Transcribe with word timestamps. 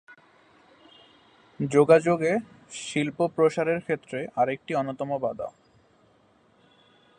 যোগাযোগ 1.59 2.19
এ 2.23 2.33
শিল্প 2.81 3.17
প্রসারের 3.35 3.79
ক্ষেত্রে 3.81 4.19
আরেকটি 4.35 4.71
অন্যতম 4.75 5.09
বাধা। 5.17 5.49